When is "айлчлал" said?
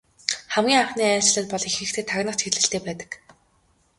1.09-1.47